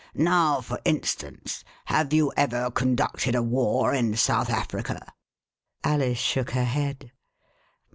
[0.15, 4.99] Now, for instance, have you ever conducted a war in South Africa
[5.83, 7.11] }"Alice shook her head.